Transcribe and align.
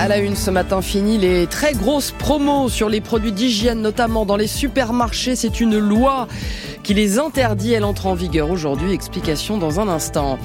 À 0.00 0.08
la 0.08 0.18
une 0.18 0.34
ce 0.34 0.50
matin 0.50 0.82
fini 0.82 1.16
les 1.16 1.46
très 1.46 1.74
grosses 1.74 2.10
promos 2.10 2.68
sur 2.68 2.88
les 2.88 3.00
produits 3.00 3.30
d'hygiène, 3.30 3.80
notamment 3.80 4.26
dans 4.26 4.36
les 4.36 4.48
supermarchés. 4.48 5.36
C'est 5.36 5.60
une 5.60 5.78
loi 5.78 6.26
qui 6.82 6.94
les 6.94 7.18
interdit. 7.18 7.72
Elle 7.72 7.84
entre 7.84 8.06
en 8.06 8.14
vigueur 8.14 8.50
aujourd'hui. 8.50 8.92
Explication 8.92 9.58
dans 9.58 9.80
un 9.80 9.88
instant. 9.88 10.38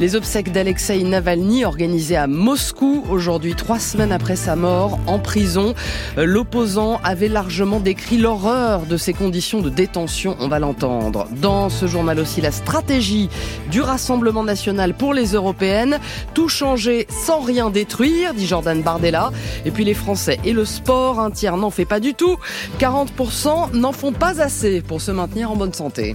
Les 0.00 0.16
obsèques 0.16 0.50
d'Alexei 0.50 1.02
Navalny 1.04 1.64
organisées 1.64 2.16
à 2.16 2.26
Moscou 2.26 3.04
aujourd'hui, 3.08 3.54
trois 3.54 3.78
semaines 3.78 4.10
après 4.10 4.36
sa 4.36 4.56
mort 4.56 4.98
en 5.06 5.18
prison. 5.18 5.74
L'opposant 6.16 7.00
avait 7.04 7.28
largement 7.28 7.78
décrit 7.78 8.18
l'horreur 8.18 8.86
de 8.86 8.96
ses 8.96 9.12
conditions 9.12 9.60
de 9.60 9.70
détention. 9.70 10.36
On 10.40 10.48
va 10.48 10.58
l'entendre. 10.58 11.28
Dans 11.40 11.68
ce 11.68 11.86
journal 11.86 12.18
aussi, 12.18 12.40
la 12.40 12.50
stratégie 12.50 13.28
du 13.70 13.80
Rassemblement 13.80 14.42
national 14.42 14.94
pour 14.94 15.14
les 15.14 15.32
européennes. 15.32 16.00
Tout 16.34 16.48
changer 16.48 17.06
sans 17.08 17.40
rien 17.40 17.70
détruire, 17.70 18.34
dit 18.34 18.46
Jordan 18.46 18.82
Bardella. 18.82 19.30
Et 19.64 19.70
puis 19.70 19.84
les 19.84 19.94
Français 19.94 20.40
et 20.44 20.52
le 20.52 20.64
sport, 20.64 21.20
un 21.20 21.30
tiers 21.30 21.56
n'en 21.56 21.70
fait 21.70 21.84
pas 21.84 22.00
du 22.00 22.14
tout. 22.14 22.36
40% 22.80 23.74
n'en 23.74 23.92
font 23.92 24.12
pas 24.12 24.40
assez 24.40 24.82
pour 24.82 25.00
se 25.00 25.12
maintenir 25.12 25.52
en 25.52 25.56
bonne 25.56 25.72
santé. 25.72 25.83
santé. 25.90 26.14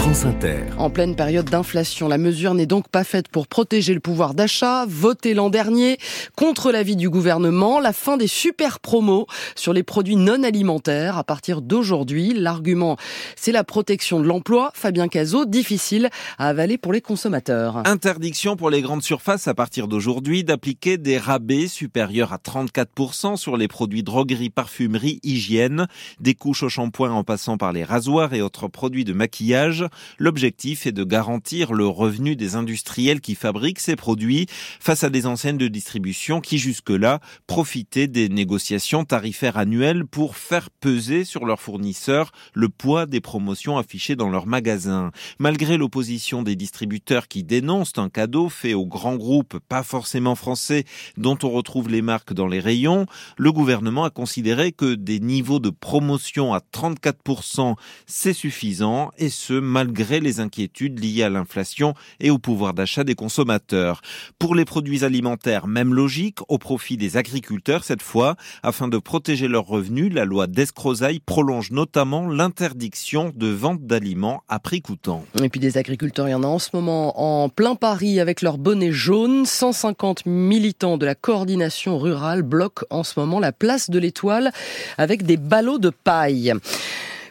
France 0.00 0.24
Inter. 0.24 0.64
En 0.78 0.88
pleine 0.88 1.14
période 1.14 1.50
d'inflation, 1.50 2.08
la 2.08 2.16
mesure 2.16 2.54
n'est 2.54 2.64
donc 2.64 2.88
pas 2.88 3.04
faite 3.04 3.28
pour 3.28 3.46
protéger 3.46 3.92
le 3.92 4.00
pouvoir 4.00 4.32
d'achat, 4.32 4.86
voté 4.88 5.34
l'an 5.34 5.50
dernier 5.50 5.98
contre 6.36 6.72
l'avis 6.72 6.96
du 6.96 7.10
gouvernement, 7.10 7.80
la 7.80 7.92
fin 7.92 8.16
des 8.16 8.26
super 8.26 8.80
promos 8.80 9.26
sur 9.56 9.74
les 9.74 9.82
produits 9.82 10.16
non 10.16 10.42
alimentaires 10.42 11.18
à 11.18 11.24
partir 11.24 11.60
d'aujourd'hui. 11.60 12.32
L'argument, 12.32 12.96
c'est 13.36 13.52
la 13.52 13.62
protection 13.62 14.20
de 14.20 14.26
l'emploi. 14.26 14.70
Fabien 14.72 15.06
Cazot, 15.06 15.44
difficile 15.44 16.08
à 16.38 16.48
avaler 16.48 16.78
pour 16.78 16.94
les 16.94 17.02
consommateurs. 17.02 17.82
Interdiction 17.84 18.56
pour 18.56 18.70
les 18.70 18.80
grandes 18.80 19.02
surfaces 19.02 19.48
à 19.48 19.54
partir 19.54 19.86
d'aujourd'hui 19.86 20.44
d'appliquer 20.44 20.96
des 20.96 21.18
rabais 21.18 21.66
supérieurs 21.66 22.32
à 22.32 22.38
34% 22.38 23.36
sur 23.36 23.58
les 23.58 23.68
produits 23.68 24.02
droguerie, 24.02 24.48
parfumerie, 24.48 25.20
hygiène, 25.24 25.88
des 26.20 26.32
couches 26.32 26.62
au 26.62 26.70
shampoing 26.70 27.12
en 27.12 27.22
passant 27.22 27.58
par 27.58 27.74
les 27.74 27.84
rasoirs 27.84 28.32
et 28.32 28.40
autres 28.40 28.66
produits 28.66 29.04
de 29.04 29.12
maquillage. 29.12 29.89
L'objectif 30.18 30.86
est 30.86 30.92
de 30.92 31.04
garantir 31.04 31.72
le 31.72 31.86
revenu 31.86 32.36
des 32.36 32.56
industriels 32.56 33.20
qui 33.20 33.34
fabriquent 33.34 33.80
ces 33.80 33.96
produits 33.96 34.46
face 34.80 35.04
à 35.04 35.10
des 35.10 35.26
enseignes 35.26 35.58
de 35.58 35.68
distribution 35.68 36.40
qui 36.40 36.58
jusque-là 36.58 37.20
profitaient 37.46 38.08
des 38.08 38.28
négociations 38.28 39.04
tarifaires 39.04 39.56
annuelles 39.56 40.04
pour 40.06 40.36
faire 40.36 40.70
peser 40.70 41.24
sur 41.24 41.46
leurs 41.46 41.60
fournisseurs 41.60 42.32
le 42.54 42.68
poids 42.68 43.06
des 43.06 43.20
promotions 43.20 43.78
affichées 43.78 44.16
dans 44.16 44.30
leurs 44.30 44.46
magasins. 44.46 45.10
Malgré 45.38 45.76
l'opposition 45.76 46.42
des 46.42 46.56
distributeurs 46.56 47.28
qui 47.28 47.44
dénoncent 47.44 47.98
un 47.98 48.08
cadeau 48.08 48.48
fait 48.48 48.74
aux 48.74 48.86
grands 48.86 49.16
groupes 49.16 49.58
pas 49.68 49.82
forcément 49.82 50.34
français 50.34 50.84
dont 51.16 51.38
on 51.42 51.50
retrouve 51.50 51.88
les 51.88 52.02
marques 52.02 52.32
dans 52.32 52.46
les 52.46 52.60
rayons, 52.60 53.06
le 53.36 53.52
gouvernement 53.52 54.04
a 54.04 54.10
considéré 54.10 54.72
que 54.72 54.94
des 54.94 55.20
niveaux 55.20 55.60
de 55.60 55.70
promotion 55.70 56.54
à 56.54 56.60
34% 56.60 57.74
c'est 58.06 58.32
suffisant 58.32 59.10
et 59.18 59.28
ce 59.28 59.54
malgré 59.70 60.20
les 60.20 60.40
inquiétudes 60.40 61.02
liées 61.02 61.22
à 61.22 61.30
l'inflation 61.30 61.94
et 62.18 62.30
au 62.30 62.38
pouvoir 62.38 62.74
d'achat 62.74 63.04
des 63.04 63.14
consommateurs. 63.14 64.02
Pour 64.38 64.54
les 64.54 64.64
produits 64.64 65.04
alimentaires, 65.04 65.66
même 65.66 65.94
logique, 65.94 66.38
au 66.48 66.58
profit 66.58 66.96
des 66.96 67.16
agriculteurs 67.16 67.84
cette 67.84 68.02
fois, 68.02 68.36
afin 68.62 68.88
de 68.88 68.98
protéger 68.98 69.48
leurs 69.48 69.66
revenus, 69.66 70.12
la 70.12 70.24
loi 70.24 70.46
d'Escrozaille 70.46 71.20
prolonge 71.20 71.70
notamment 71.70 72.28
l'interdiction 72.28 73.32
de 73.34 73.46
vente 73.46 73.86
d'aliments 73.86 74.42
à 74.48 74.58
prix 74.58 74.82
coûtant. 74.82 75.24
Et 75.42 75.48
puis 75.48 75.60
des 75.60 75.78
agriculteurs, 75.78 76.28
il 76.28 76.32
y 76.32 76.34
en 76.34 76.42
a 76.42 76.48
en 76.48 76.58
ce 76.58 76.70
moment 76.74 77.20
en 77.20 77.48
plein 77.48 77.76
Paris 77.76 78.20
avec 78.20 78.42
leur 78.42 78.58
bonnet 78.58 78.92
jaune. 78.92 79.46
150 79.46 80.26
militants 80.26 80.98
de 80.98 81.06
la 81.06 81.14
coordination 81.14 81.98
rurale 81.98 82.42
bloquent 82.42 82.84
en 82.90 83.04
ce 83.04 83.18
moment 83.18 83.38
la 83.38 83.52
place 83.52 83.90
de 83.90 83.98
l'Étoile 83.98 84.52
avec 84.98 85.22
des 85.22 85.36
ballots 85.36 85.78
de 85.78 85.90
paille. 85.90 86.52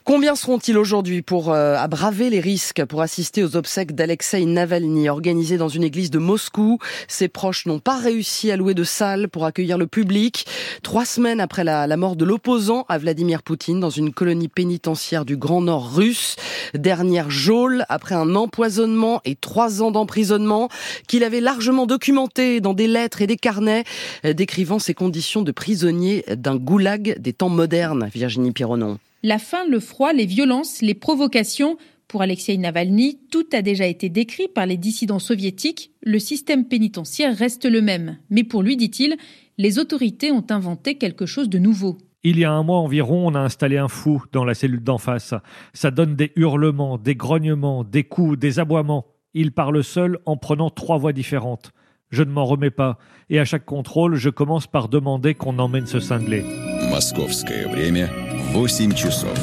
Combien 0.10 0.34
seront-ils 0.34 0.76
aujourd'hui 0.76 1.22
pour 1.22 1.54
euh, 1.54 1.86
braver 1.86 2.32
les 2.32 2.40
risques 2.40 2.84
pour 2.84 3.04
assister 3.04 3.44
aux 3.44 3.56
obsèques 3.56 3.94
d'Alexei 3.94 4.44
Navalny 4.44 5.08
organisées 5.08 5.58
dans 5.58 5.68
une 5.68 5.84
église 5.84 6.10
de 6.10 6.18
Moscou? 6.18 6.80
Ses 7.08 7.28
proches 7.28 7.68
n'ont 7.68 7.78
pas 7.78 7.96
réussi 7.96 8.50
à 8.50 8.58
louer 8.58 8.74
de 8.74 8.84
salle 8.84 9.30
pour 9.30 9.46
accueillir 9.46 9.78
le 9.78 9.86
public. 9.86 10.48
Trois 10.82 11.06
semaines 11.06 11.40
après 11.40 11.64
la, 11.64 11.96
mort 11.96 12.16
de 12.16 12.26
l'opposant 12.26 12.88
à 12.90 12.98
Vladimir 12.98 13.44
Poutine 13.44 13.80
dans 13.80 13.92
une 13.92 14.12
colonie 14.12 14.48
pénitentiaire 14.48 15.26
du 15.26 15.38
Grand 15.38 15.62
Nord 15.62 15.94
russe, 15.94 16.38
dernière 16.74 17.30
geôle 17.30 17.86
après 17.88 18.16
un 18.16 18.34
empoisonnement 18.34 19.22
et 19.26 19.36
trois 19.36 19.84
ans 19.84 19.92
d'emprisonnement 19.92 20.70
qu'il 21.08 21.24
avait 21.24 21.40
largement 21.40 21.86
documenté 21.86 22.62
dans 22.62 22.74
des 22.74 22.88
lettres 22.88 23.22
et 23.22 23.28
des 23.28 23.38
carnets 23.38 23.84
décrivant 24.24 24.80
ses 24.80 24.96
conditions 24.96 25.44
de 25.44 25.52
prisonnier 25.52 26.26
d'un 26.36 26.56
goulag 26.56 27.16
des 27.20 27.34
temps 27.34 27.50
modernes. 27.50 28.10
Virginie 28.12 28.54
Pironon. 28.54 28.98
La 29.22 29.38
faim, 29.38 29.66
le 29.70 29.80
froid, 29.80 30.14
les 30.14 30.26
violences, 30.26 30.82
les 30.82 30.94
provocations. 30.94 31.78
Pour 32.08 32.22
Alexei 32.22 32.58
Navalny, 32.58 33.20
tout 33.30 33.46
a 33.52 33.62
déjà 33.62 33.86
été 33.86 34.10
décrit 34.10 34.48
par 34.48 34.66
les 34.66 34.78
dissidents 34.78 35.20
soviétiques. 35.20 35.92
Le 36.02 36.20
système 36.20 36.66
pénitentiaire 36.66 37.36
reste 37.36 37.66
le 37.66 37.82
même. 37.82 38.18
Mais 38.30 38.44
pour 38.44 38.64
lui, 38.64 38.78
dit-il, 38.78 39.18
les 39.58 39.78
autorités 39.78 40.32
ont 40.32 40.46
inventé 40.50 40.96
quelque 40.96 41.26
chose 41.26 41.50
de 41.50 41.60
nouveau. 41.60 41.98
Il 42.24 42.40
y 42.40 42.46
a 42.46 42.52
un 42.52 42.64
mois 42.64 42.80
environ, 42.80 43.28
on 43.28 43.36
a 43.36 43.40
installé 43.40 43.78
un 43.78 43.90
fou 43.90 44.24
dans 44.32 44.46
la 44.46 44.54
cellule 44.54 44.84
d'en 44.84 44.98
face. 44.98 45.34
Ça 45.74 45.92
donne 45.92 46.16
des 46.16 46.32
hurlements, 46.36 46.98
des 46.98 47.16
grognements, 47.16 47.84
des 47.84 48.06
coups, 48.06 48.40
des 48.40 48.60
aboiements. 48.60 49.06
Il 49.34 49.52
parle 49.52 49.84
seul 49.84 50.20
en 50.26 50.38
prenant 50.38 50.70
trois 50.70 50.98
voix 50.98 51.14
différentes. 51.14 51.72
Je 52.10 52.24
ne 52.24 52.32
m'en 52.32 52.46
remets 52.46 52.72
pas, 52.72 52.98
et 53.30 53.40
à 53.40 53.46
chaque 53.46 53.66
contrôle, 53.66 54.16
je 54.16 54.30
commence 54.30 54.66
par 54.66 54.90
demander 54.90 55.36
qu'on 55.36 55.60
emmène 55.60 55.86
ce 55.86 56.00
cinglé. 56.00 56.44
Московское 56.91 57.67
время 57.69 58.11
8 58.55 58.95
часов. 58.95 59.37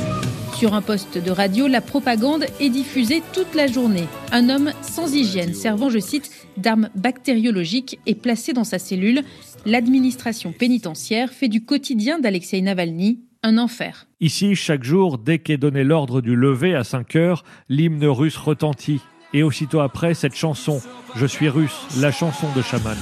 Sur 0.57 0.75
un 0.75 0.81
poste 0.81 1.17
de 1.17 1.31
radio, 1.31 1.67
la 1.67 1.81
propagande 1.81 2.45
est 2.59 2.69
diffusée 2.69 3.23
toute 3.33 3.55
la 3.55 3.67
journée. 3.67 4.07
Un 4.31 4.49
homme 4.49 4.71
sans 4.81 5.13
hygiène, 5.13 5.53
servant, 5.53 5.89
je 5.89 5.97
cite, 5.99 6.29
d'armes 6.57 6.89
bactériologiques, 6.93 7.99
est 8.05 8.13
placé 8.13 8.53
dans 8.53 8.63
sa 8.63 8.77
cellule. 8.77 9.23
L'administration 9.65 10.51
pénitentiaire 10.51 11.31
fait 11.31 11.47
du 11.47 11.65
quotidien 11.65 12.19
d'Alexei 12.19 12.61
Navalny 12.61 13.21
un 13.43 13.57
enfer. 13.57 14.05
Ici, 14.19 14.55
chaque 14.55 14.83
jour, 14.83 15.17
dès 15.17 15.39
qu'est 15.39 15.57
donné 15.57 15.83
l'ordre 15.83 16.21
du 16.21 16.35
lever 16.35 16.75
à 16.75 16.83
5 16.83 17.15
heures, 17.15 17.43
l'hymne 17.69 18.05
russe 18.05 18.37
retentit. 18.37 19.01
Et 19.33 19.43
aussitôt 19.43 19.79
après, 19.79 20.13
cette 20.13 20.35
chanson, 20.35 20.81
Je 21.15 21.25
suis 21.25 21.49
russe, 21.49 21.87
la 21.99 22.11
chanson 22.11 22.47
de 22.55 22.61
chaman. 22.61 22.95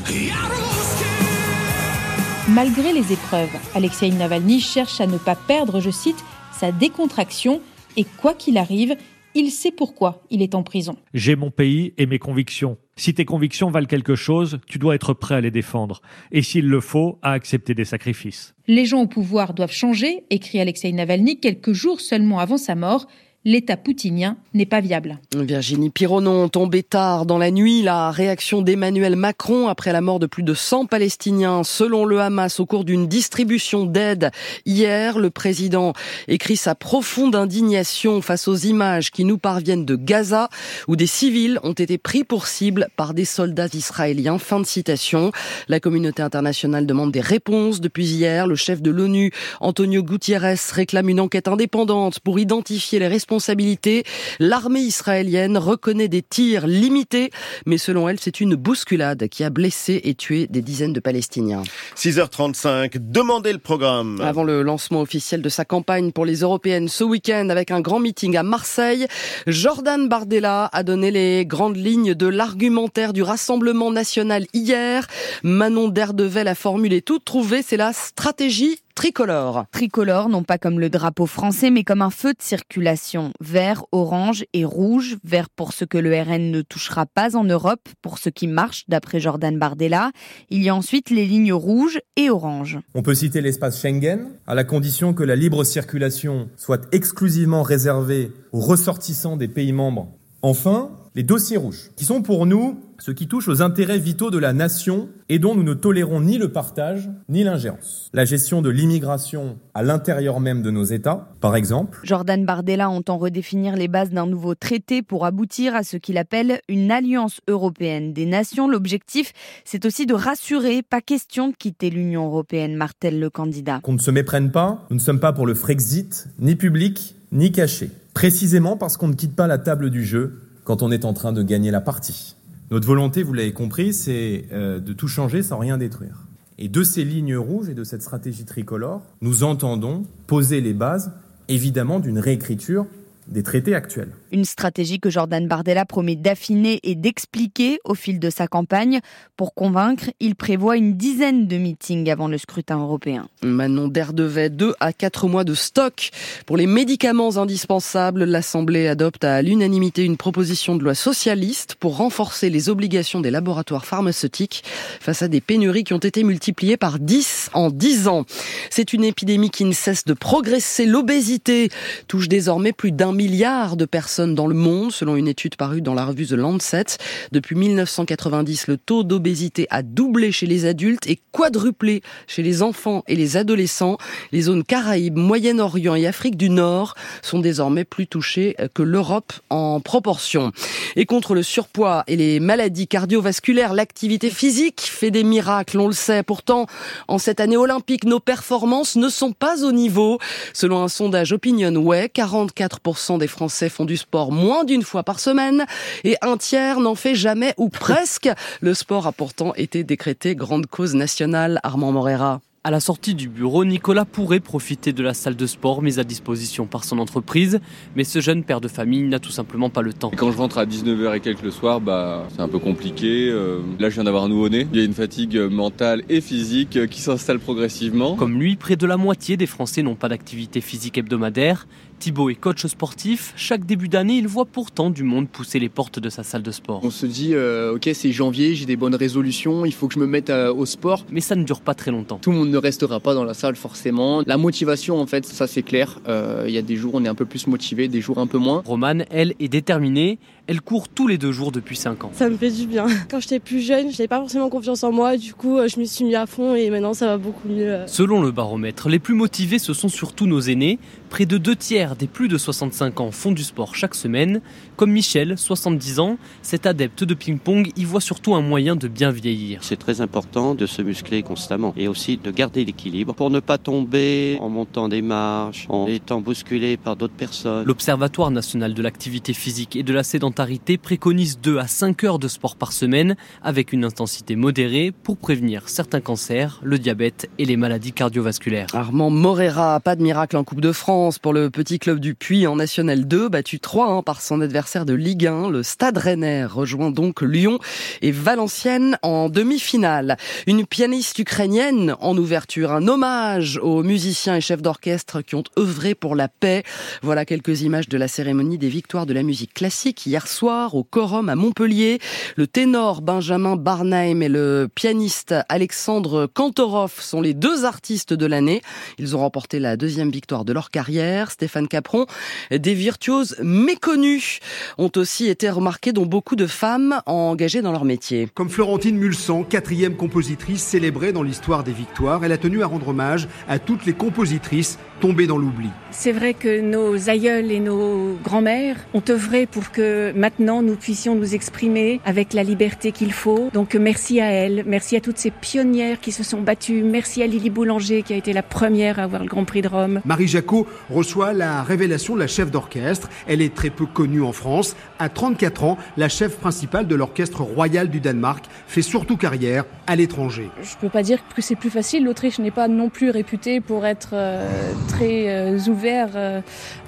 Malgré 2.51 2.93
les 2.93 3.11
épreuves, 3.11 3.49
Alexei 3.75 4.11
Navalny 4.11 4.61
cherche 4.61 5.01
à 5.01 5.07
ne 5.07 5.17
pas 5.17 5.35
perdre, 5.35 5.81
je 5.81 5.89
cite, 5.89 6.23
sa 6.53 6.73
décontraction 6.73 7.63
et 7.97 8.05
quoi 8.05 8.35
qu'il 8.35 8.59
arrive, 8.59 8.97
il 9.35 9.51
sait 9.51 9.71
pourquoi 9.71 10.23
il 10.29 10.43
est 10.43 10.55
en 10.55 10.63
prison. 10.63 10.97
J'ai 11.15 11.37
mon 11.37 11.51
pays 11.51 11.95
et 11.97 12.05
mes 12.05 12.19
convictions. 12.19 12.77
Si 12.97 13.15
tes 13.15 13.25
convictions 13.25 13.71
valent 13.71 13.87
quelque 13.87 14.15
chose, 14.15 14.61
tu 14.67 14.79
dois 14.79 14.95
être 14.95 15.15
prêt 15.15 15.37
à 15.37 15.41
les 15.41 15.51
défendre. 15.51 16.03
Et 16.33 16.43
s'il 16.43 16.69
le 16.69 16.81
faut, 16.81 17.19
à 17.23 17.33
accepter 17.33 17.73
des 17.75 17.87
sacrifices. 17.87 18.55
Les 18.67 18.85
gens 18.85 19.01
au 19.01 19.07
pouvoir 19.07 19.55
doivent 19.55 19.73
changer, 19.73 20.25
écrit 20.29 20.61
Alexei 20.61 20.93
Navalny 20.93 21.41
quelques 21.41 21.73
jours 21.73 22.03
seulement 22.03 22.41
avant 22.41 22.59
sa 22.59 22.75
mort 22.75 23.07
l'État 23.45 23.77
poutinien 23.77 24.39
n'est 24.55 24.65
pas 24.65 24.81
viable. 24.81 25.19
Virginie 25.35 25.91
Pironon 25.91 26.49
tombée 26.49 26.83
tard 26.83 27.27
dans 27.27 27.37
la 27.37 27.51
nuit, 27.51 27.83
la 27.83 28.11
réaction 28.11 28.63
d'Emmanuel 28.63 29.17
Macron 29.17 29.69
après 29.69 29.93
la 29.93 30.01
mort 30.01 30.19
de 30.19 30.27
plus 30.27 30.43
de 30.43 30.55
100 30.55 30.87
Palestiniens 30.87 31.63
selon 31.63 32.07
le 32.07 32.21
Hamas 32.21 32.59
au 32.59 32.65
cours 32.65 32.85
d'une 32.85 33.07
distribution 33.07 33.85
d'aide. 33.85 34.31
Hier, 34.65 35.19
le 35.19 35.29
président 35.29 35.93
écrit 36.27 36.57
sa 36.57 36.75
profonde 36.75 37.35
indignation 37.35 38.23
face 38.23 38.49
aux 38.49 38.57
images 38.57 39.11
qui 39.11 39.25
nous 39.25 39.37
parviennent 39.37 39.85
de 39.85 39.97
Gaza 39.97 40.49
où 40.89 40.97
des 40.97 41.07
civils 41.07 41.61
ont 41.63 41.73
été 41.73 41.99
pris 41.99 42.25
pour 42.25 42.47
cible 42.47 42.89
par 42.97 43.13
des 43.13 43.27
soldats 43.27 43.69
israéliens. 43.75 44.39
Fin 44.39 44.61
de 44.61 44.67
citation. 44.67 45.33
La 45.69 45.81
communauté 45.81 46.23
internationale 46.23 46.87
demande 46.87 47.13
des 47.13 47.21
réponses 47.21 47.83
depuis 47.83 48.07
hier. 48.07 48.47
Le 48.47 48.55
chef 48.55 48.81
de 48.81 48.91
l'ONU, 48.91 49.33
Antonio 49.61 50.03
Gutiérrez, 50.03 50.55
réclame 50.73 51.11
une 51.11 51.21
enquête 51.21 51.49
indépendante 51.49 52.21
pour 52.21 52.39
identifier 52.39 52.99
les 52.99 53.09
responsables 53.09 53.34
responsabilité. 53.35 54.05
L'armée 54.39 54.81
israélienne 54.81 55.59
reconnaît 55.59 56.07
des 56.07 56.23
tirs 56.23 56.69
limités, 56.69 57.31
mais 57.67 57.79
selon 57.79 58.09
elle, 58.09 58.21
c'est 58.21 58.41
une 58.41 58.55
bousculade 58.55 59.27
qui 59.29 59.43
a 59.43 59.51
blessé 59.51 60.01
et 60.05 60.15
tué 60.15 60.47
des 60.47 60.63
dizaines 60.63 60.93
de 60.93 61.01
Palestiniens. 61.01 61.65
6h35, 61.97 62.99
demandez 63.01 63.53
le 63.53 63.59
programme. 63.59 64.21
Avant 64.21 64.45
le 64.45 64.63
lancement 64.63 65.01
officiel 65.01 65.43
de 65.43 65.49
sa 65.49 65.65
campagne 65.65 66.13
pour 66.13 66.25
les 66.25 66.41
européennes 66.41 66.89
ce 66.89 67.03
week-end 67.03 67.49
avec 67.49 67.73
un 67.73 67.81
grand 67.81 67.99
meeting 67.99 68.37
à 68.37 68.45
Marseille, 68.45 69.09
Jordan 69.49 70.09
Bardella 70.09 70.71
a 70.73 70.83
donné 70.85 71.11
les 71.11 71.45
grandes 71.45 71.77
lignes 71.77 72.15
de 72.15 72.29
l'argumentaire 72.29 73.13
du 73.13 73.23
Rassemblement 73.23 73.91
national 73.91 74.47
hier. 74.53 75.09
Manon 75.43 75.89
Derdevel 75.89 76.47
a 76.47 76.55
formulé 76.55 77.03
tout 77.03 77.19
trouvé, 77.19 77.63
c'est 77.63 77.77
la 77.77 77.93
stratégie 77.93 78.84
tricolore. 78.95 79.67
Tricolore, 79.73 80.29
non 80.29 80.43
pas 80.43 80.59
comme 80.59 80.81
le 80.81 80.89
drapeau 80.89 81.27
français, 81.27 81.71
mais 81.71 81.85
comme 81.85 82.03
un 82.03 82.11
feu 82.11 82.33
de 82.33 82.43
circulation. 82.43 83.33
Vert, 83.41 83.85
orange 83.93 84.45
et 84.53 84.65
rouge. 84.65 85.17
Vert 85.25 85.49
pour 85.51 85.73
ce 85.73 85.85
que 85.85 85.99
le 85.99 86.21
RN 86.21 86.51
ne 86.51 86.63
touchera 86.63 87.07
pas 87.07 87.37
en 87.37 87.45
Europe, 87.45 87.89
pour 88.03 88.19
ce 88.19 88.29
qui 88.29 88.47
marche, 88.47 88.85
d'après 88.89 89.21
Jordan 89.21 89.59
Bardella. 89.59 90.11
Il 90.51 90.63
y 90.63 90.69
a 90.69 90.75
ensuite 90.75 91.11
les 91.11 91.27
lignes 91.27 91.53
rouges 91.53 92.01
et 92.17 92.31
oranges. 92.31 92.79
On 92.95 93.03
peut 93.03 93.15
citer 93.15 93.41
l'espace 93.41 93.81
Schengen, 93.81 94.29
à 94.47 94.55
la 94.55 94.65
condition 94.65 95.15
que 95.15 95.25
la 95.25 95.37
libre 95.37 95.65
circulation 95.65 96.49
soit 96.57 96.87
exclusivement 96.93 97.63
réservée 97.63 98.33
aux 98.53 98.61
ressortissants 98.61 99.37
des 99.37 99.49
pays 99.49 99.73
membres. 99.73 100.09
Enfin, 100.43 100.91
les 101.17 101.23
dossiers 101.23 101.57
rouges, 101.57 101.91
qui 101.95 102.05
sont 102.05 102.23
pour 102.23 102.45
nous 102.45 102.81
ce 102.99 103.13
qui 103.13 103.29
touche 103.29 103.47
aux 103.47 103.63
intérêts 103.63 103.99
vitaux 103.99 104.31
de 104.31 104.39
la 104.39 104.53
nation 104.53 105.09
et 105.29 105.39
dont 105.39 105.55
nous 105.55 105.63
ne 105.63 105.75
tolérons 105.75 106.21
ni 106.21 106.39
le 106.39 106.51
partage 106.51 107.09
ni 107.29 107.45
l'ingérence. 107.45 108.11
La 108.13 108.25
gestion 108.25 108.63
de 108.63 108.71
l'immigration 108.71 109.59
à 109.75 109.85
l'intérieur 109.85 110.41
même 110.41 110.63
de 110.63 110.73
nos 110.73 110.83
États, 110.83 111.29
par 111.41 111.55
exemple. 111.55 112.01
Jordan 112.03 112.45
Bardella 112.45 112.91
entend 112.91 113.19
redéfinir 113.19 113.77
les 113.77 113.87
bases 113.87 114.11
d'un 114.11 114.27
nouveau 114.27 114.57
traité 114.57 115.03
pour 115.03 115.25
aboutir 115.25 115.77
à 115.77 115.85
ce 115.85 115.97
qu'il 115.97 116.19
appelle 116.19 116.61
une 116.69 116.91
alliance 116.91 117.41
européenne 117.47 118.13
des 118.13 118.27
nations. 118.27 118.69
L'objectif, 118.69 119.33
c'est 119.65 119.85
aussi 119.85 120.07
de 120.07 120.15
rassurer, 120.15 120.83
pas 120.83 121.01
question 121.01 121.49
de 121.49 121.55
quitter 121.55 121.91
l'Union 121.91 122.27
européenne, 122.27 122.75
martèle 122.75 123.21
le 123.21 123.31
candidat. 123.31 123.81
Qu'on 123.83 123.93
ne 123.93 123.99
se 123.99 124.11
méprenne 124.11 124.51
pas, 124.51 124.85
nous 124.91 124.97
ne 124.97 125.01
sommes 125.01 125.21
pas 125.21 125.33
pour 125.33 125.47
le 125.47 125.55
Frexit, 125.55 126.27
ni 126.41 126.57
public, 126.57 127.15
ni 127.31 127.53
caché. 127.53 127.91
Précisément 128.15 128.77
parce 128.77 128.97
qu'on 128.97 129.09
ne 129.09 129.15
quitte 129.15 129.37
pas 129.37 129.47
la 129.47 129.59
table 129.59 129.91
du 129.91 130.05
jeu 130.05 130.44
quand 130.65 130.83
on 130.83 130.91
est 130.91 131.05
en 131.05 131.13
train 131.13 131.33
de 131.33 131.43
gagner 131.43 131.71
la 131.71 131.81
partie. 131.81 132.37
Notre 132.71 132.87
volonté, 132.87 133.23
vous 133.23 133.35
l'avez 133.35 133.53
compris, 133.53 133.93
c'est 133.93 134.47
euh, 134.53 134.81
de 134.81 134.93
tout 134.93 135.09
changer 135.09 135.43
sans 135.43 135.59
rien 135.59 135.79
détruire. 135.79 136.25
Et 136.59 136.69
de 136.69 136.83
ces 136.83 137.05
lignes 137.05 137.37
rouges 137.37 137.69
et 137.69 137.75
de 137.75 137.85
cette 137.85 138.03
stratégie 138.03 138.45
tricolore, 138.45 139.03
nous 139.21 139.45
entendons 139.45 140.05
poser 140.27 140.61
les 140.61 140.73
bases, 140.73 141.13
évidemment, 141.49 142.01
d'une 142.01 142.19
réécriture 142.19 142.87
des 143.29 143.43
traités 143.43 143.75
actuels. 143.75 144.11
Une 144.35 144.45
stratégie 144.45 144.99
que 144.99 145.11
Jordan 145.11 145.47
Bardella 145.47 145.85
promet 145.85 146.17
d'affiner 146.17 146.81
et 146.83 146.97
d'expliquer 146.97 147.79
au 147.85 147.95
fil 147.95 148.19
de 148.19 148.31
sa 148.31 148.49
campagne. 148.49 148.99
Pour 149.37 149.55
convaincre, 149.55 150.11
il 150.19 150.35
prévoit 150.35 150.77
une 150.77 150.95
dizaine 150.95 151.47
de 151.47 151.57
meetings 151.57 152.11
avant 152.11 152.27
le 152.27 152.37
scrutin 152.37 152.81
européen. 152.81 153.29
Manon 153.45 153.87
Derdevet, 153.87 154.51
2 154.51 154.75
à 154.81 154.93
4 154.93 155.29
mois 155.29 155.45
de 155.45 155.55
stock 155.55 156.11
pour 156.47 156.57
les 156.57 156.67
médicaments 156.67 157.37
indispensables. 157.37 158.25
L'Assemblée 158.25 158.89
adopte 158.89 159.23
à 159.23 159.41
l'unanimité 159.41 160.03
une 160.03 160.17
proposition 160.17 160.75
de 160.75 160.83
loi 160.83 160.97
socialiste 160.97 161.77
pour 161.77 161.97
renforcer 161.97 162.51
les 162.51 162.69
obligations 162.69 163.21
des 163.21 163.31
laboratoires 163.31 163.87
pharmaceutiques 163.87 164.65
face 164.99 165.23
à 165.23 165.29
des 165.29 165.41
pénuries 165.41 165.85
qui 165.85 165.95
ont 165.95 165.99
été 165.99 166.25
multipliées 166.25 166.77
par 166.77 166.99
10 166.99 167.51
en 167.55 167.71
10 167.71 168.09
ans. 168.09 168.25
C'est 168.69 168.93
une 168.95 169.05
épidémie 169.05 169.51
qui 169.51 169.65
ne 169.65 169.73
cesse 169.73 170.05
de 170.05 170.13
progresser. 170.13 170.87
L'obésité 170.87 171.69
touche 172.09 172.29
désormais 172.29 172.73
plus 172.73 172.91
d'un 172.91 173.13
milliard 173.13 173.77
de 173.77 173.85
personnes 173.85 174.24
dans 174.29 174.47
le 174.47 174.55
monde, 174.55 174.93
selon 174.93 175.17
une 175.17 175.29
étude 175.29 175.57
parue 175.57 175.83
dans 175.83 175.93
la 175.93 176.07
revue 176.07 176.27
The 176.27 176.33
Lancet. 176.33 176.97
Depuis 177.33 177.55
1990, 177.57 178.69
le 178.69 178.79
taux 178.79 179.03
d'obésité 179.03 179.67
a 179.71 179.83
doublé 179.83 180.33
chez 180.33 180.47
les 180.47 180.65
adultes 180.65 181.07
et 181.07 181.21
quadruplé 181.33 182.03
chez 182.27 182.43
les 182.43 182.63
enfants 182.63 183.05
et 183.07 183.17
les 183.17 183.37
adolescents. 183.37 183.99
Les 184.33 184.43
zones 184.43 184.65
Caraïbes, 184.65 185.17
Moyen-Orient 185.17 185.97
et 185.97 186.07
Afrique 186.07 186.37
du 186.37 186.49
Nord 186.49 186.95
sont 187.21 187.41
désormais 187.41 187.85
plus 187.85 188.07
touchées 188.07 188.57
que 188.73 188.83
l'Europe 188.83 189.33
en 189.51 189.81
proportion. 189.81 190.53
Et 190.97 191.05
contre 191.05 191.35
le 191.35 191.43
surpoids 191.43 192.05
et 192.07 192.17
les 192.17 192.41
maladies 192.41 192.87
cardiovasculaires, 192.87 193.75
l'activité 193.75 194.31
physique 194.31 194.81
fait 194.81 195.11
des 195.11 195.25
miracles, 195.25 195.81
on 195.81 195.89
le 195.89 195.93
sait. 195.93 196.23
Pourtant, 196.23 196.67
en 197.09 197.19
cette 197.19 197.41
année 197.41 197.57
olympique, 197.57 198.05
nos 198.05 198.21
performances 198.21 198.97
ne 198.97 199.09
sont 199.09 199.33
pas 199.33 199.65
au 199.65 199.73
niveau. 199.73 200.19
Selon 200.53 200.83
un 200.83 200.89
sondage 200.89 201.33
Opinionway, 201.33 202.07
44% 202.15 203.19
des 203.19 203.27
Français 203.27 203.69
font 203.69 203.85
du 203.85 203.97
sport 203.97 204.14
moins 204.15 204.65
d'une 204.65 204.83
fois 204.83 205.03
par 205.03 205.21
semaine 205.21 205.67
et 206.05 206.17
un 206.23 206.37
tiers 206.37 206.81
n'en 206.81 206.95
fait 206.95 207.15
jamais 207.15 207.55
ou 207.57 207.69
presque. 207.85 208.31
Le 208.61 208.75
sport 208.75 209.07
a 209.07 209.13
pourtant 209.13 209.55
été 209.55 209.85
décrété 209.85 210.35
grande 210.35 210.67
cause 210.67 210.95
nationale. 210.95 211.61
Armand 211.63 211.93
Morera. 211.93 212.41
À 212.67 212.71
la 212.71 212.81
sortie 212.81 213.15
du 213.15 213.29
bureau, 213.29 213.67
Nicolas 213.67 214.07
pourrait 214.07 214.41
profiter 214.41 214.95
de 214.95 215.03
la 215.03 215.13
salle 215.13 215.37
de 215.37 215.47
sport 215.47 215.83
mise 215.83 215.99
à 215.99 216.05
disposition 216.05 216.65
par 216.65 216.85
son 216.85 216.99
entreprise, 216.99 217.61
mais 217.95 218.05
ce 218.05 218.23
jeune 218.23 218.43
père 218.43 218.63
de 218.63 218.69
famille 218.69 219.03
n'a 219.03 219.19
tout 219.19 219.31
simplement 219.31 219.69
pas 219.69 219.83
le 219.83 219.93
temps. 219.93 220.11
Quand 220.17 220.33
je 220.33 220.39
rentre 220.39 220.57
à 220.57 220.65
19h 220.65 221.15
et 221.15 221.21
quelques 221.21 221.43
le 221.43 221.51
soir, 221.51 221.83
bah, 221.83 222.27
c'est 222.35 222.41
un 222.41 222.49
peu 222.49 222.59
compliqué. 222.59 223.29
Euh, 223.29 223.59
là, 223.79 223.91
je 223.91 223.97
viens 223.97 224.05
d'avoir 224.05 224.25
un 224.25 224.31
nouveau-né. 224.31 224.67
Il 224.73 224.79
y 224.79 224.81
a 224.81 224.85
une 224.87 224.95
fatigue 224.95 225.39
mentale 225.39 226.05
et 226.09 226.23
physique 226.23 226.89
qui 226.89 227.03
s'installe 227.03 227.39
progressivement. 227.39 228.17
Comme 228.17 228.41
lui, 228.41 228.57
près 228.57 228.77
de 228.77 228.87
la 228.87 228.97
moitié 228.97 229.37
des 229.37 229.47
Français 229.47 229.83
n'ont 229.83 229.95
pas 229.95 230.09
d'activité 230.09 230.63
physique 230.63 230.97
hebdomadaire. 230.97 231.67
Thibaut 232.05 232.29
est 232.29 232.35
coach 232.35 232.67
sportif. 232.67 233.33
Chaque 233.35 233.65
début 233.65 233.89
d'année, 233.89 234.19
il 234.19 234.29
voit 234.29 234.45
pourtant 234.45 234.91
du 234.91 235.05
monde 235.05 235.27
pousser 235.27 235.59
les 235.59 235.71
portes 235.71 235.99
de 235.99 236.11
sa 236.11 236.23
salle 236.23 236.43
de 236.43 236.51
sport. 236.51 236.81
On 236.85 236.91
se 236.91 237.07
dit, 237.07 237.31
euh, 237.33 237.77
ok, 237.77 237.89
c'est 237.95 238.13
janvier, 238.13 238.55
j'ai 238.55 238.67
des 238.67 238.77
bonnes 238.77 238.95
résolutions, 238.95 239.65
il 239.65 239.73
faut 239.73 239.89
que 239.89 239.95
je 239.95 239.99
me 239.99 240.07
mette 240.07 240.29
euh, 240.29 240.53
au 240.53 240.67
sport. 240.67 241.07
Mais 241.11 241.23
ça 241.23 241.35
ne 241.35 241.45
dure 241.45 241.63
pas 241.63 241.73
très 241.73 241.91
longtemps. 241.91 242.19
Tout 242.19 242.31
le 242.31 242.37
monde 242.37 242.51
ne 242.51 242.59
restera 242.59 243.01
pas 243.01 243.15
dans 243.15 243.25
la 243.25 243.33
salle 243.33 243.57
forcément. 243.57 244.23
La 244.27 244.37
motivation, 244.37 245.01
en 245.01 245.07
fait, 245.07 245.25
ça 245.25 245.47
c'est 245.47 245.63
clair. 245.63 245.99
Euh, 246.07 246.45
il 246.47 246.53
y 246.53 246.59
a 246.59 246.63
des 246.63 246.77
jours 246.77 246.91
on 246.93 247.03
est 247.07 247.09
un 247.09 247.15
peu 247.15 247.25
plus 247.25 247.47
motivé, 247.47 247.89
des 247.89 248.03
jours 248.03 248.19
un 248.19 248.27
peu 248.27 248.37
moins. 248.37 248.63
Romane, 248.67 249.07
elle, 249.09 249.33
est 249.41 249.49
déterminée. 249.49 250.19
Elle 250.47 250.61
court 250.61 250.91
tous 250.91 251.07
les 251.07 251.17
deux 251.17 251.33
jours 251.33 251.53
depuis 251.53 251.75
5 251.75 252.05
ans. 252.05 252.11
Ça 252.13 252.29
me 252.29 252.37
fait 252.37 252.51
du 252.51 252.67
bien. 252.67 252.85
Quand 253.11 253.19
j'étais 253.19 253.41
plus 253.41 253.61
jeune, 253.61 253.91
je 253.91 253.93
n'avais 253.93 254.09
pas 254.09 254.21
forcément 254.21 254.51
confiance 254.51 254.85
en 254.85 254.93
moi. 254.93 255.17
Du 255.17 255.33
coup, 255.33 255.57
je 255.67 255.81
me 255.81 255.87
suis 255.87 256.05
mis 256.05 256.15
à 256.15 256.27
fond 256.27 256.55
et 256.55 256.69
maintenant 256.69 256.93
ça 256.93 257.07
va 257.07 257.17
beaucoup 257.17 257.49
mieux. 257.49 257.79
Selon 257.87 258.21
le 258.21 258.31
baromètre, 258.31 258.91
les 258.91 258.99
plus 258.99 259.15
motivés, 259.15 259.59
ce 259.59 259.73
sont 259.73 259.89
surtout 259.89 260.27
nos 260.27 260.41
aînés. 260.41 260.79
Près 261.09 261.25
de 261.25 261.39
deux 261.39 261.57
tiers 261.57 261.97
des 261.97 262.07
plus 262.07 262.29
de 262.29 262.37
65 262.37 263.01
ans 263.01 263.11
font 263.11 263.33
du 263.33 263.43
sport 263.43 263.75
chaque 263.75 263.95
semaine. 263.95 264.43
Comme 264.77 264.91
Michel, 264.91 265.39
70 265.39 265.99
ans, 266.01 266.19
cet 266.43 266.67
adepte 266.67 267.05
de 267.05 267.15
ping-pong 267.15 267.71
y 267.75 267.85
voit 267.85 268.03
surtout 268.03 268.35
un 268.35 268.43
moyen 268.43 268.77
de 268.77 268.87
bien 268.87 269.13
vieillir. 269.13 269.61
C'est 269.63 269.79
très 269.79 270.03
important 270.03 270.55
de 270.55 270.67
se 270.67 270.83
muscler 270.83 271.23
constamment 271.23 271.73
et 271.75 271.89
aussi 271.89 272.19
de 272.19 272.31
garder 272.31 272.67
l'équilibre 272.67 273.15
pour 273.15 273.31
ne 273.31 273.41
pas 273.41 273.57
tomber 273.57 274.37
en 274.43 274.51
montant 274.51 274.91
des 274.91 275.01
marches, 275.01 275.65
en 275.71 275.87
étant 275.87 276.21
bousculé 276.21 276.77
par 276.77 276.97
d'autres 276.97 277.15
personnes. 277.15 277.65
L'Observatoire 277.65 278.31
national 278.31 278.75
de 278.75 278.83
l'activité 278.83 279.33
physique 279.33 279.77
et 279.77 279.83
de 279.83 279.93
la 279.95 280.03
sédentarité 280.03 280.34
préconise 280.83 281.39
2 281.41 281.59
à 281.59 281.67
5 281.67 282.05
heures 282.05 282.19
de 282.19 282.29
sport 282.29 282.57
par 282.57 282.73
semaine 282.73 283.17
avec 283.43 283.73
une 283.73 283.85
intensité 283.85 284.37
modérée 284.37 284.93
pour 285.03 285.17
prévenir 285.17 285.69
certains 285.69 286.01
cancers, 286.01 286.61
le 286.63 286.79
diabète 286.79 287.29
et 287.39 287.45
les 287.45 287.57
maladies 287.57 287.93
cardiovasculaires. 287.93 288.67
Armand 288.75 289.11
Morera, 289.11 289.81
pas 289.81 289.97
de 289.97 290.03
miracle 290.03 290.37
en 290.37 290.45
Coupe 290.45 290.61
de 290.61 290.73
France 290.73 291.19
pour 291.19 291.33
le 291.33 291.51
petit 291.51 291.79
club 291.79 292.01
du 292.01 292.15
Puy 292.15 292.47
en 292.47 292.57
National 292.57 293.07
2, 293.07 293.29
battu 293.29 293.59
3-1 293.59 294.03
par 294.03 294.21
son 294.21 294.41
adversaire 294.41 294.85
de 294.85 294.95
Ligue 294.95 295.27
1. 295.27 295.51
Le 295.51 295.63
Stade 295.63 295.99
Rennais 295.99 296.45
rejoint 296.45 296.91
donc 296.91 297.23
Lyon 297.23 297.59
et 298.03 298.11
Valenciennes 298.11 298.99
en 299.03 299.29
demi-finale. 299.29 300.17
Une 300.47 300.67
pianiste 300.67 301.19
ukrainienne 301.19 301.95
en 302.01 302.17
ouverture, 302.17 302.73
un 302.73 302.89
hommage 302.89 303.59
aux 303.63 303.83
musiciens 303.83 304.37
et 304.37 304.41
chefs 304.41 304.63
d'orchestre 304.63 305.23
qui 305.23 305.35
ont 305.35 305.45
œuvré 305.59 305.95
pour 305.95 306.17
la 306.17 306.29
paix. 306.29 306.63
Voilà 307.03 307.25
quelques 307.25 307.63
images 307.63 307.89
de 307.89 307.99
la 307.99 308.09
cérémonie 308.09 308.59
des 308.59 308.69
victoires 308.69 309.07
de 309.07 309.15
la 309.15 309.23
musique 309.23 309.55
classique 309.55 310.07
hier 310.07 310.24
soir 310.27 310.75
au 310.75 310.85
Corum 310.85 311.29
à 311.29 311.37
Montpellier. 311.37 311.99
Le 312.37 312.47
ténor 312.47 313.03
Benjamin 313.03 313.57
Barnheim 313.57 314.23
et 314.23 314.29
le 314.29 314.69
pianiste 314.75 315.35
Alexandre 315.49 316.27
Kantorov 316.27 316.95
sont 317.01 317.21
les 317.21 317.35
deux 317.35 317.65
artistes 317.65 318.13
de 318.13 318.27
l'année. 318.27 318.63
Ils 318.99 319.17
ont 319.17 319.21
remporté 319.21 319.59
la 319.59 319.77
deuxième 319.77 320.11
victoire 320.11 320.45
de 320.45 320.53
leur 320.53 320.71
carrière. 320.71 321.31
Stéphane 321.31 321.69
Capron, 321.69 322.07
des 322.51 322.75
virtuoses 322.75 323.37
méconnus 323.43 324.41
ont 324.79 324.91
aussi 324.97 325.29
été 325.29 325.51
remarqués, 325.51 325.93
dont 325.93 326.07
beaucoup 326.07 326.37
de 326.37 326.47
femmes 326.47 327.01
engagées 327.07 327.63
dans 327.63 327.73
leur 327.73 327.85
métier. 327.85 328.29
Comme 328.35 328.49
Florentine 328.49 328.97
Mulsan, 328.97 329.45
quatrième 329.45 329.97
compositrice 329.97 330.63
célébrée 330.63 331.13
dans 331.13 331.23
l'histoire 331.23 331.65
des 331.65 331.73
victoires, 331.73 332.25
elle 332.25 332.33
a 332.33 332.39
tenu 332.39 332.63
à 332.63 332.67
rendre 332.67 332.89
hommage 332.89 333.29
à 333.49 333.59
toutes 333.59 333.87
les 333.87 333.93
compositrices 333.93 334.79
tombées 335.01 335.27
dans 335.27 335.39
l'oubli. 335.39 335.69
C'est 335.91 336.13
vrai 336.13 336.35
que 336.35 336.61
nos 336.61 337.11
aïeuls 337.11 337.51
et 337.51 337.61
nos 337.61 338.15
grands-mères 338.23 338.77
ont 338.95 339.03
œuvré 339.09 339.47
pour 339.47 339.71
que 339.71 340.13
maintenant 340.15 340.63
nous 340.63 340.77
puissions 340.77 341.15
nous 341.15 341.35
exprimer 341.35 342.01
avec 342.05 342.33
la 342.33 342.43
liberté 342.43 342.93
qu'il 342.93 343.13
faut. 343.13 343.51
Donc 343.53 343.75
merci 343.75 344.21
à 344.21 344.31
elles, 344.31 344.65
merci 344.67 344.97
à 344.97 345.01
toutes 345.01 345.19
ces 345.19 345.31
pionnières 345.31 346.01
qui 346.01 346.13
se 346.13 346.23
sont 346.23 346.41
battues, 346.41 346.83
merci 346.83 347.23
à 347.23 347.27
Lily 347.27 347.51
Boulanger 347.51 348.03
qui 348.03 348.13
a 348.13 348.17
été 348.17 348.33
la 348.33 348.43
première 348.43 348.99
à 348.99 349.05
avoir 349.05 349.23
le 349.23 349.29
Grand 349.29 349.45
Prix 349.45 349.63
de 349.63 349.69
Rome. 349.69 350.01
Marie 350.05 350.29
Jacot 350.29 350.67
reçoit 350.91 351.33
la 351.33 351.63
révélation 351.63 352.15
de 352.15 352.21
la 352.21 352.27
chef 352.27 352.51
d'orchestre. 352.51 353.09
Elle 353.27 353.43
est 353.43 353.55
très 353.55 353.71
peu 353.71 353.87
connue 353.87 354.23
en 354.23 354.33
France. 354.33 354.77
À 354.99 355.09
34 355.09 355.65
ans, 355.65 355.79
la 355.97 356.09
chef 356.09 356.37
principale 356.37 356.87
de 356.87 356.95
l'orchestre 356.95 357.43
royal 357.43 357.89
du 357.89 358.01
Danemark 358.01 358.45
fait 358.67 358.83
surtout 358.83 359.17
carrière 359.17 359.65
à 359.87 359.97
l'étranger. 359.97 360.51
Je 360.63 360.77
peux 360.81 360.89
pas 360.89 361.03
dire 361.03 361.19
que 361.35 361.43
c'est 361.43 361.57
plus 361.57 361.71
facile. 361.71 362.05
L'Autriche 362.05 362.39
n'est 362.39 362.51
pas 362.51 362.69
non 362.69 362.89
plus 362.89 363.11
réputée 363.11 363.61
pour 363.61 363.87
être 363.87 364.11
euh, 364.13 364.73
très 364.89 365.29
euh, 365.29 365.59
ouvert 365.69 366.11
euh, 366.15 366.41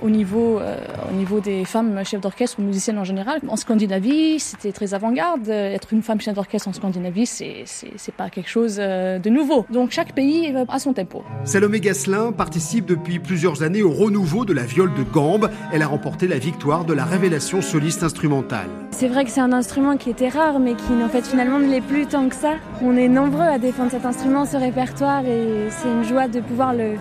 au 0.03 0.11
niveau, 0.11 0.59
euh, 0.59 0.77
au 1.11 1.15
niveau 1.15 1.41
des 1.41 1.65
femmes 1.65 2.05
chefs 2.05 2.21
d'orchestre 2.21 2.59
ou 2.59 2.63
musiciennes 2.63 2.99
en 2.99 3.05
général. 3.05 3.16
Général. 3.17 3.41
En 3.49 3.57
Scandinavie, 3.57 4.39
c'était 4.39 4.73
très 4.73 4.93
avant-garde. 4.93 5.49
Être 5.49 5.93
une 5.93 6.03
femme 6.03 6.21
chef 6.21 6.35
d'orchestre 6.35 6.69
en 6.69 6.73
Scandinavie, 6.73 7.27
c'est 7.27 7.65
c'est 7.65 8.15
pas 8.15 8.29
quelque 8.29 8.51
chose 8.51 8.77
euh, 8.79 9.19
de 9.19 9.31
nouveau. 9.31 9.65
Donc 9.71 9.91
chaque 9.91 10.13
pays 10.15 10.53
va 10.53 10.65
à 10.69 10.79
son 10.79 10.93
tempo. 10.93 11.25
Salomé 11.45 11.81
Gasselin 11.81 12.33
participe 12.33 12.85
depuis 12.85 13.19
plusieurs 13.19 13.63
années 13.63 13.83
au 13.83 13.91
renouveau 13.91 14.45
de 14.45 14.53
la 14.53 14.65
viole 14.65 14.93
de 14.95 15.03
gambe. 15.03 15.51
Elle 15.73 15.83
a 15.83 15.87
remporté 15.87 16.29
la 16.29 16.39
victoire 16.39 16.85
de 16.85 16.93
la 16.93 17.05
révélation 17.05 17.63
soliste 17.63 18.03
instrumentale. 18.03 18.69
C'est 18.91 19.09
vrai 19.09 19.25
que 19.25 19.31
c'est 19.31 19.41
un 19.41 19.53
instrument 19.53 19.97
qui 19.97 20.11
était 20.11 20.29
rare, 20.29 20.59
mais 20.59 20.75
qui 20.75 20.93
en 21.03 21.09
fait 21.09 21.27
finalement 21.27 21.59
ne 21.59 21.69
l'est 21.69 21.81
plus 21.81 22.07
tant 22.07 22.29
que 22.29 22.35
ça. 22.35 22.55
On 22.83 22.97
est 22.97 23.09
nombreux 23.09 23.49
à 23.57 23.59
défendre 23.59 23.91
cet 23.91 24.05
instrument, 24.05 24.45
ce 24.45 24.57
répertoire, 24.57 25.25
et 25.25 25.69
c'est 25.71 25.89
une 25.89 26.05
joie 26.05 26.29
de 26.29 26.41
pouvoir 26.41 26.75
le, 26.75 26.97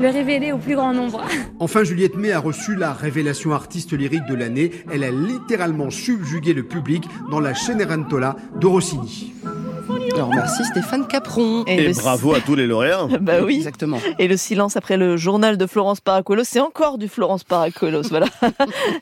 le 0.00 0.08
révéler 0.08 0.52
au 0.52 0.58
plus 0.58 0.74
grand 0.74 0.92
nombre. 0.92 1.22
Enfin, 1.60 1.84
Juliette 1.84 2.16
May 2.16 2.32
a 2.32 2.40
reçu 2.40 2.74
la 2.74 2.92
révélation 2.92 3.52
artiste 3.52 3.92
lyrique 3.92 4.26
de 4.26 4.34
l'année. 4.34 4.70
Elle 4.92 5.04
a 5.04 5.10
littéralement 5.10 5.88
subjugué 5.90 6.52
le 6.52 6.64
public 6.64 7.04
dans 7.30 7.40
la 7.40 7.54
Cenerentola 7.54 8.36
de 8.60 8.66
Rossini. 8.66 9.32
Alors 10.14 10.30
merci 10.34 10.64
Stéphane 10.64 11.06
Capron. 11.06 11.64
Et, 11.66 11.92
bravo 11.92 12.34
à 12.34 12.40
tous 12.40 12.54
les 12.54 12.66
lauréats. 12.66 13.08
bah 13.20 13.42
oui. 13.42 13.56
Exactement. 13.56 13.98
Et 14.18 14.28
le 14.28 14.36
silence 14.36 14.76
après 14.76 14.96
le 14.96 15.16
journal 15.16 15.56
de 15.56 15.66
Florence 15.66 16.00
Paracolos, 16.00 16.44
c'est 16.44 16.60
encore 16.60 16.98
du 16.98 17.08
Florence 17.08 17.44
Paracolos, 17.44 18.02
voilà. 18.08 18.26